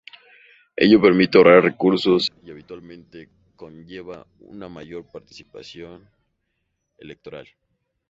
[0.75, 6.09] Ello permite ahorrar recursos y, habitualmente, conlleva una mayor participación
[6.97, 7.47] electoral.